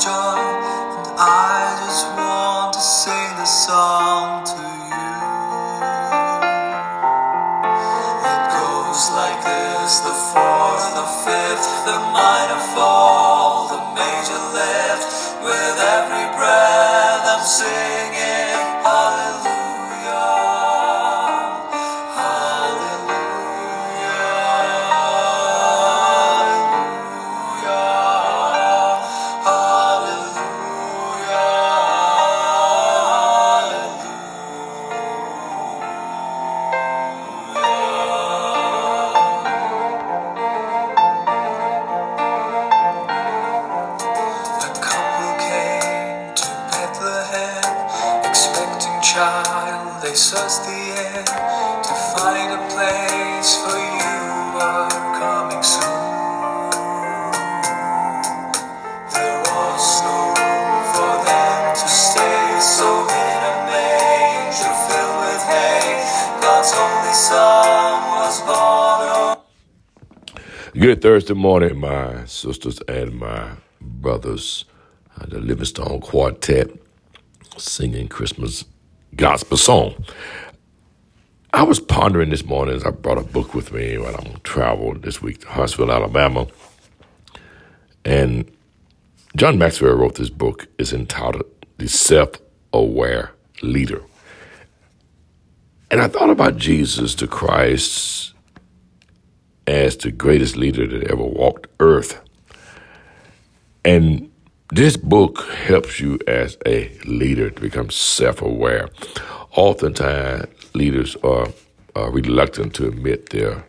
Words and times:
star, 0.00 0.38
and 0.38 1.08
I 1.18 1.74
just 1.82 2.06
want 2.14 2.72
to 2.74 2.80
sing 2.80 3.30
the 3.42 3.50
song 3.66 4.44
to 4.46 4.62
you. 4.94 5.18
It 8.32 8.42
goes 8.58 9.02
like 9.18 9.38
this 9.42 9.98
the 10.06 10.14
fourth, 10.30 10.86
the 11.00 11.06
fifth, 11.26 11.68
the 11.86 11.98
minor 12.14 12.62
fall. 12.74 13.27
Searched 50.28 50.64
the 50.64 50.80
air 51.00 51.24
to 51.24 51.94
find 52.12 52.52
a 52.52 52.60
place 52.68 53.56
for 53.64 53.78
you 53.78 54.60
are 54.60 54.90
coming 55.16 55.62
soon. 55.62 56.68
There 59.14 59.40
was 59.40 60.02
no 60.04 60.18
room 60.36 60.80
for 60.92 61.14
them 61.24 61.74
to 61.80 61.88
stay, 61.88 62.60
so 62.60 63.08
in 63.08 63.40
a 63.52 63.54
manger 63.72 64.74
filled 64.84 65.16
with 65.24 65.44
hay, 65.48 65.96
God's 66.42 66.72
only 66.76 67.14
Son 67.14 67.96
was 68.20 68.36
born. 68.42 69.38
Good 70.78 71.00
Thursday 71.00 71.32
morning, 71.32 71.80
my 71.80 72.26
sisters 72.26 72.80
and 72.86 73.14
my 73.14 73.52
brothers. 73.80 74.66
The 75.26 75.40
Livingstone 75.40 76.00
Quartet 76.02 76.70
singing 77.56 78.08
Christmas 78.08 78.66
gospel 79.14 79.56
song. 79.56 79.94
I 81.52 81.62
was 81.62 81.80
pondering 81.80 82.30
this 82.30 82.44
morning 82.44 82.76
as 82.76 82.84
I 82.84 82.90
brought 82.90 83.18
a 83.18 83.22
book 83.22 83.54
with 83.54 83.72
me 83.72 83.96
when 83.98 84.14
I'm 84.14 84.26
on 84.26 84.40
travel 84.42 84.94
this 84.94 85.22
week 85.22 85.40
to 85.40 85.48
Huntsville, 85.48 85.90
Alabama. 85.90 86.46
And 88.04 88.50
John 89.34 89.58
Maxwell 89.58 89.94
wrote 89.94 90.16
this 90.16 90.30
book. 90.30 90.68
It's 90.78 90.92
entitled 90.92 91.44
The 91.78 91.88
Self 91.88 92.32
Aware 92.72 93.32
Leader. 93.62 94.02
And 95.90 96.00
I 96.02 96.08
thought 96.08 96.30
about 96.30 96.58
Jesus, 96.58 97.14
the 97.14 97.26
Christ, 97.26 98.34
as 99.66 99.96
the 99.96 100.10
greatest 100.10 100.56
leader 100.56 100.86
that 100.86 101.10
ever 101.10 101.24
walked 101.24 101.66
earth. 101.80 102.20
And 103.84 104.30
this 104.70 104.96
book 104.96 105.42
helps 105.48 105.98
you 106.00 106.18
as 106.26 106.58
a 106.66 106.90
leader 107.06 107.50
to 107.50 107.60
become 107.60 107.90
self 107.90 108.42
aware. 108.42 108.88
Oftentimes, 109.56 110.46
leaders 110.74 111.16
are, 111.24 111.48
are 111.96 112.10
reluctant 112.10 112.74
to 112.74 112.86
admit 112.88 113.30
their 113.30 113.64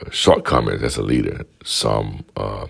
uh, 0.00 0.10
shortcomings 0.10 0.82
as 0.82 0.96
a 0.96 1.02
leader. 1.02 1.44
Some 1.64 2.24
uh, 2.36 2.66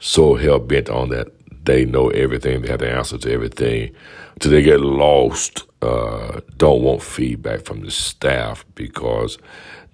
so 0.00 0.34
hell 0.34 0.58
bent 0.58 0.90
on 0.90 1.10
that 1.10 1.28
they 1.64 1.84
know 1.84 2.08
everything, 2.10 2.62
they 2.62 2.68
have 2.68 2.80
the 2.80 2.90
answer 2.90 3.16
to 3.16 3.32
everything, 3.32 3.94
till 4.38 4.50
they 4.50 4.62
get 4.62 4.80
lost, 4.80 5.64
uh, 5.82 6.40
don't 6.56 6.82
want 6.82 7.02
feedback 7.02 7.62
from 7.64 7.80
the 7.80 7.90
staff 7.90 8.64
because 8.74 9.38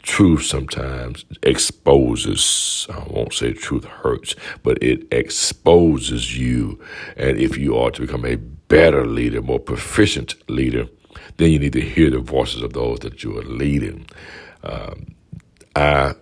truth 0.02 0.44
sometimes 0.44 1.24
exposes, 1.42 2.86
I 2.90 3.04
won't 3.08 3.34
say 3.34 3.52
truth 3.52 3.84
hurts, 3.84 4.34
but 4.62 4.82
it 4.82 5.06
exposes 5.12 6.38
you. 6.38 6.80
And 7.16 7.38
if 7.38 7.56
you 7.56 7.76
are 7.76 7.90
to 7.90 8.00
become 8.02 8.24
a 8.24 8.36
better 8.36 9.06
leader, 9.06 9.42
more 9.42 9.58
proficient 9.58 10.34
leader, 10.48 10.88
then 11.36 11.50
you 11.50 11.58
need 11.58 11.72
to 11.72 11.80
hear 11.80 12.10
the 12.10 12.20
voices 12.20 12.62
of 12.62 12.72
those 12.72 13.00
that 13.00 13.22
you 13.22 13.38
are 13.38 13.44
leading. 13.44 14.06
Um, 14.62 15.14
I, 15.74 16.14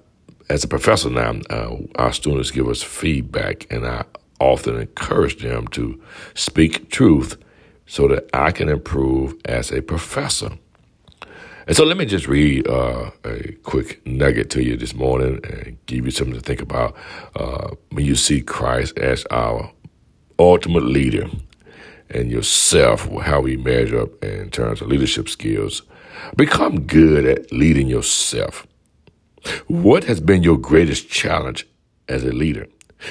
as 0.48 0.64
a 0.64 0.68
professor 0.68 1.10
now, 1.10 1.40
uh, 1.50 1.76
our 1.96 2.12
students 2.12 2.50
give 2.50 2.68
us 2.68 2.82
feedback, 2.82 3.66
and 3.70 3.86
I 3.86 4.04
often 4.40 4.80
encourage 4.80 5.42
them 5.42 5.66
to 5.68 6.00
speak 6.34 6.90
truth 6.90 7.36
so 7.86 8.06
that 8.08 8.28
I 8.32 8.50
can 8.50 8.68
improve 8.68 9.34
as 9.44 9.72
a 9.72 9.82
professor. 9.82 10.50
And 11.68 11.76
so 11.76 11.84
let 11.84 11.98
me 11.98 12.06
just 12.06 12.26
read 12.26 12.66
uh, 12.66 13.10
a 13.26 13.52
quick 13.62 14.00
nugget 14.06 14.48
to 14.52 14.64
you 14.64 14.74
this 14.74 14.94
morning 14.94 15.38
and 15.44 15.76
give 15.84 16.06
you 16.06 16.10
something 16.10 16.32
to 16.34 16.40
think 16.40 16.62
about 16.62 16.96
uh, 17.36 17.72
when 17.90 18.06
you 18.06 18.14
see 18.14 18.40
Christ 18.40 18.96
as 18.96 19.26
our 19.26 19.70
ultimate 20.38 20.84
leader 20.84 21.28
and 22.08 22.30
yourself, 22.30 23.06
how 23.20 23.42
we 23.42 23.58
measure 23.58 24.00
up 24.00 24.24
in 24.24 24.48
terms 24.48 24.80
of 24.80 24.88
leadership 24.88 25.28
skills. 25.28 25.82
Become 26.36 26.86
good 26.86 27.26
at 27.26 27.52
leading 27.52 27.86
yourself. 27.86 28.66
What 29.66 30.04
has 30.04 30.22
been 30.22 30.42
your 30.42 30.56
greatest 30.56 31.10
challenge 31.10 31.68
as 32.08 32.24
a 32.24 32.32
leader? 32.32 32.66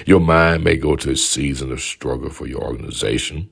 Your 0.07 0.19
mind 0.19 0.63
may 0.63 0.77
go 0.77 0.95
to 0.95 1.11
a 1.11 1.15
season 1.15 1.71
of 1.71 1.79
struggle 1.79 2.31
for 2.31 2.47
your 2.47 2.63
organization, 2.63 3.51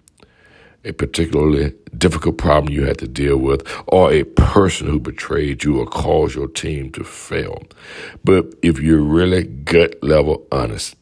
a 0.85 0.93
particularly 0.93 1.73
difficult 1.97 2.37
problem 2.37 2.71
you 2.71 2.85
had 2.85 2.99
to 2.99 3.07
deal 3.07 3.37
with, 3.37 3.67
or 3.87 4.11
a 4.11 4.23
person 4.23 4.87
who 4.87 4.99
betrayed 4.99 5.63
you 5.63 5.79
or 5.79 5.85
caused 5.87 6.35
your 6.35 6.47
team 6.47 6.91
to 6.91 7.03
fail. 7.03 7.63
But 8.23 8.53
if 8.61 8.79
you're 8.79 9.01
really 9.01 9.43
gut 9.43 10.01
level 10.03 10.45
honest, 10.51 10.95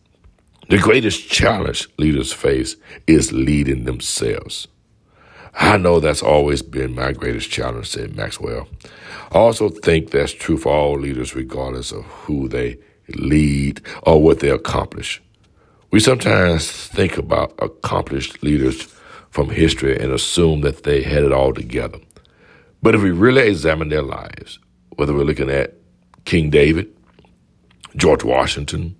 the 0.69 0.77
greatest 0.77 1.29
challenge 1.29 1.89
leaders 1.97 2.31
face 2.31 2.77
is 3.05 3.33
leading 3.33 3.83
themselves. 3.83 4.67
I 5.55 5.77
know 5.77 5.99
that's 5.99 6.23
always 6.23 6.61
been 6.61 6.95
my 6.95 7.11
greatest 7.11 7.51
challenge, 7.51 7.89
said 7.89 8.15
Maxwell. 8.15 8.67
I 9.31 9.37
also 9.37 9.69
think 9.69 10.09
that's 10.09 10.31
true 10.31 10.57
for 10.57 10.73
all 10.73 10.97
leaders, 10.97 11.35
regardless 11.35 11.91
of 11.91 12.05
who 12.05 12.47
they 12.47 12.77
lead 13.09 13.81
or 14.03 14.21
what 14.21 14.39
they 14.39 14.49
accomplish. 14.49 15.21
We 15.91 15.99
sometimes 15.99 16.71
think 16.71 17.17
about 17.17 17.53
accomplished 17.59 18.41
leaders 18.41 18.87
from 19.33 19.49
history 19.49 19.97
and 19.99 20.13
assume 20.13 20.61
that 20.61 20.83
they 20.83 21.01
had 21.01 21.23
it 21.23 21.33
all 21.33 21.51
together. 21.53 21.97
But 22.83 22.93
if 22.93 23.01
we 23.01 23.09
really 23.09 23.47
examine 23.47 23.89
their 23.89 24.03
lives, 24.03 24.59
whether 24.95 25.11
we're 25.11 25.23
looking 25.23 25.49
at 25.49 25.73
King 26.25 26.51
David, 26.51 26.95
George 27.95 28.23
Washington, 28.23 28.95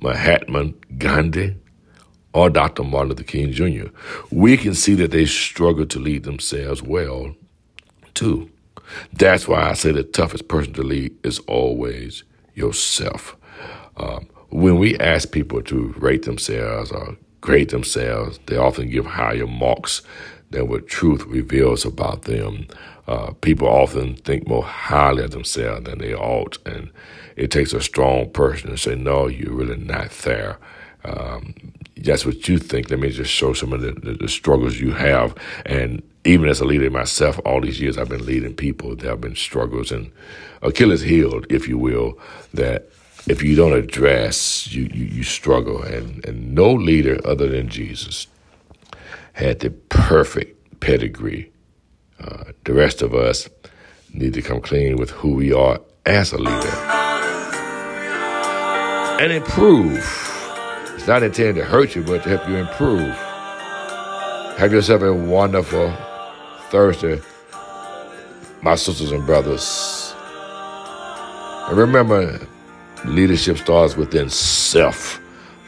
Mahatma 0.00 0.72
Gandhi, 0.96 1.56
or 2.32 2.50
Dr. 2.50 2.84
Martin 2.84 3.08
Luther 3.08 3.24
King 3.24 3.50
Jr., 3.50 3.88
we 4.30 4.56
can 4.56 4.74
see 4.74 4.94
that 4.94 5.10
they 5.10 5.26
struggled 5.26 5.90
to 5.90 5.98
lead 5.98 6.22
themselves 6.22 6.80
well, 6.80 7.34
too. 8.14 8.48
That's 9.12 9.48
why 9.48 9.70
I 9.70 9.72
say 9.72 9.90
the 9.90 10.04
toughest 10.04 10.46
person 10.46 10.72
to 10.74 10.84
lead 10.84 11.16
is 11.26 11.40
always 11.40 12.22
yourself. 12.54 13.36
Um, 13.96 14.28
when 14.50 14.78
we 14.78 14.96
ask 14.98 15.32
people 15.32 15.62
to 15.62 15.94
rate 15.98 16.22
themselves 16.22 16.92
or 16.92 17.16
grade 17.40 17.70
themselves, 17.70 18.38
they 18.46 18.56
often 18.56 18.90
give 18.90 19.06
higher 19.06 19.46
marks 19.46 20.02
than 20.50 20.68
what 20.68 20.88
truth 20.88 21.24
reveals 21.26 21.84
about 21.84 22.22
them. 22.22 22.66
Uh, 23.06 23.32
people 23.40 23.68
often 23.68 24.16
think 24.16 24.46
more 24.46 24.64
highly 24.64 25.24
of 25.24 25.30
themselves 25.30 25.84
than 25.84 25.98
they 25.98 26.14
ought, 26.14 26.58
and 26.66 26.90
it 27.36 27.50
takes 27.50 27.72
a 27.72 27.80
strong 27.80 28.30
person 28.30 28.70
to 28.70 28.76
say, 28.76 28.94
"No, 28.94 29.28
you're 29.28 29.52
really 29.52 29.76
not 29.76 30.10
there." 30.10 30.58
Um, 31.04 31.54
that's 31.96 32.26
what 32.26 32.48
you 32.48 32.58
think. 32.58 32.90
Let 32.90 33.00
me 33.00 33.10
just 33.10 33.30
show 33.30 33.52
some 33.52 33.72
of 33.72 33.80
the, 33.80 33.92
the, 33.92 34.14
the, 34.14 34.28
struggles 34.28 34.78
you 34.78 34.92
have. 34.92 35.34
And 35.64 36.02
even 36.24 36.48
as 36.48 36.60
a 36.60 36.64
leader 36.64 36.90
myself, 36.90 37.40
all 37.44 37.60
these 37.60 37.80
years 37.80 37.96
I've 37.96 38.08
been 38.08 38.26
leading 38.26 38.54
people, 38.54 38.94
there 38.94 39.10
have 39.10 39.20
been 39.20 39.36
struggles 39.36 39.90
and 39.90 40.10
Achilles 40.62 41.02
healed, 41.02 41.46
if 41.48 41.68
you 41.68 41.78
will, 41.78 42.18
that 42.52 42.90
if 43.30 43.42
you 43.42 43.54
don't 43.54 43.72
address, 43.72 44.72
you, 44.72 44.84
you, 44.92 45.04
you 45.06 45.22
struggle. 45.22 45.82
And, 45.82 46.24
and 46.24 46.54
no 46.54 46.72
leader 46.72 47.18
other 47.24 47.48
than 47.48 47.68
Jesus 47.68 48.26
had 49.32 49.60
the 49.60 49.70
perfect 49.70 50.80
pedigree. 50.80 51.52
Uh, 52.20 52.52
the 52.64 52.72
rest 52.72 53.02
of 53.02 53.14
us 53.14 53.48
need 54.12 54.34
to 54.34 54.42
come 54.42 54.60
clean 54.60 54.96
with 54.96 55.10
who 55.10 55.34
we 55.34 55.52
are 55.52 55.80
as 56.06 56.32
a 56.32 56.38
leader 56.38 56.98
and 59.20 59.32
improve. 59.32 59.98
It's 60.94 61.06
not 61.06 61.22
intended 61.22 61.56
to 61.56 61.64
hurt 61.64 61.96
you, 61.96 62.02
but 62.02 62.22
to 62.22 62.28
help 62.28 62.48
you 62.48 62.56
improve. 62.56 63.14
Have 64.58 64.72
yourself 64.72 65.02
a 65.02 65.12
wonderful 65.12 65.92
Thursday, 66.70 67.20
my 68.62 68.76
sisters 68.76 69.10
and 69.10 69.26
brothers. 69.26 70.14
And 71.68 71.76
remember, 71.76 72.46
leadership 73.04 73.58
starts 73.58 73.96
within 73.96 74.30
self. 74.30 75.20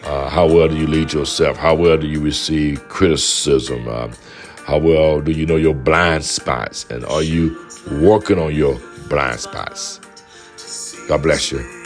Uh, 0.04 0.28
how 0.28 0.46
well 0.46 0.68
do 0.68 0.76
you 0.76 0.86
lead 0.86 1.12
yourself? 1.12 1.56
How 1.56 1.74
well 1.74 1.96
do 1.98 2.06
you 2.06 2.20
receive 2.20 2.86
criticism? 2.88 3.86
Uh, 3.88 4.08
how 4.66 4.78
well 4.78 5.20
do 5.20 5.32
you 5.32 5.46
know 5.46 5.56
your 5.56 5.74
blind 5.74 6.24
spots? 6.24 6.86
And 6.90 7.04
are 7.06 7.22
you 7.22 7.56
working 8.00 8.38
on 8.38 8.54
your 8.54 8.78
blind 9.08 9.40
spots? 9.40 10.00
God 11.08 11.22
bless 11.22 11.50
you. 11.52 11.79